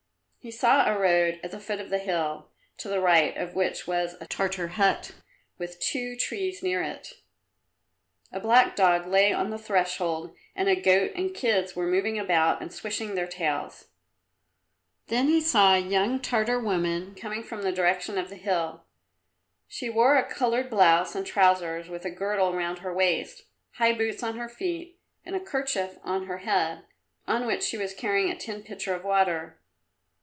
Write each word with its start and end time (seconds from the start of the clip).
He 0.43 0.49
saw 0.49 0.87
a 0.91 0.97
road 0.97 1.39
at 1.43 1.51
the 1.51 1.59
foot 1.59 1.79
of 1.79 1.93
a 1.93 1.99
hill, 1.99 2.49
to 2.79 2.87
the 2.87 2.99
right 2.99 3.37
of 3.37 3.53
which 3.53 3.85
was 3.85 4.15
a 4.19 4.25
Tartar 4.25 4.69
hut 4.69 5.11
with 5.59 5.79
two 5.79 6.15
trees 6.15 6.63
near 6.63 6.81
it. 6.81 7.13
A 8.31 8.39
black 8.39 8.75
dog 8.75 9.05
lay 9.05 9.31
on 9.31 9.51
the 9.51 9.59
threshold 9.59 10.35
and 10.55 10.67
a 10.67 10.75
goat 10.75 11.11
and 11.13 11.35
kids 11.35 11.75
were 11.75 11.85
moving 11.85 12.17
about 12.17 12.59
and 12.59 12.73
swishing 12.73 13.13
their 13.13 13.27
tails. 13.27 13.89
Then 15.09 15.27
he 15.27 15.41
saw 15.41 15.75
a 15.75 15.77
young 15.77 16.19
Tartar 16.19 16.57
woman 16.59 17.13
coming 17.13 17.43
from 17.43 17.61
the 17.61 17.71
direction 17.71 18.17
of 18.17 18.29
the 18.29 18.35
hill. 18.35 18.81
She 19.67 19.91
wore 19.91 20.17
a 20.17 20.27
coloured 20.27 20.71
blouse 20.71 21.13
and 21.13 21.23
trousers 21.23 21.87
with 21.87 22.03
a 22.03 22.09
girdle 22.09 22.51
round 22.55 22.79
her 22.79 22.91
waist, 22.91 23.43
high 23.73 23.93
boots 23.93 24.23
on 24.23 24.39
her 24.39 24.49
feet 24.49 24.97
and 25.23 25.35
a 25.35 25.39
kerchief 25.39 25.99
on 26.03 26.25
her 26.25 26.39
head, 26.39 26.85
on 27.27 27.45
which 27.45 27.61
she 27.61 27.77
was 27.77 27.93
carrying 27.93 28.31
a 28.31 28.35
tin 28.35 28.63
pitcher 28.63 28.95
of 28.95 29.03
water. 29.03 29.59